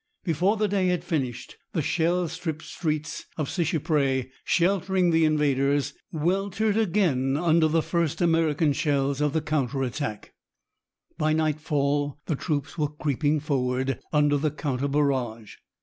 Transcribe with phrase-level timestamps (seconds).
[0.23, 6.75] Before the day had finished the shell stripped streets of Seicheprey, sheltering the invaders, weltered
[6.75, 10.33] again under the first American shells of the counter attack.
[11.19, 15.57] By nightfall the troops were creeping forward under the counter barrage.